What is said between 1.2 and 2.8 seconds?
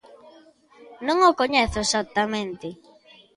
o coñezo exactamente.